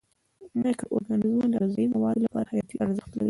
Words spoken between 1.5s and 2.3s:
د غذایي موادو